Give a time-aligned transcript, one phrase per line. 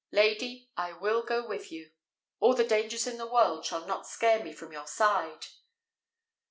[0.11, 1.91] Lady, I will go with you.
[2.39, 5.45] All the dangers in the world shall not scare me from your side."